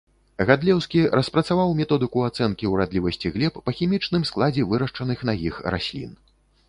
Гадлеўскі 0.49 1.01
распрацаваў 1.17 1.73
методыку 1.81 2.23
ацэнкі 2.29 2.71
урадлівасці 2.73 3.33
глеб 3.35 3.61
па 3.67 3.77
хімічным 3.81 4.27
складзе 4.33 4.67
вырашчаных 4.73 5.19
на 5.33 5.41
іх 5.51 5.61
раслін. 5.77 6.11